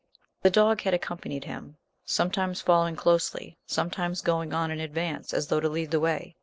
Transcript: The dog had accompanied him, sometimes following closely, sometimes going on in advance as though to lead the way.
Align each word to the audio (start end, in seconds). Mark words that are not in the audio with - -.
The 0.41 0.49
dog 0.49 0.81
had 0.81 0.95
accompanied 0.95 1.43
him, 1.43 1.77
sometimes 2.05 2.59
following 2.59 2.95
closely, 2.95 3.59
sometimes 3.67 4.21
going 4.23 4.51
on 4.51 4.71
in 4.71 4.79
advance 4.79 5.31
as 5.31 5.45
though 5.45 5.59
to 5.59 5.69
lead 5.69 5.91
the 5.91 5.99
way. 5.99 6.37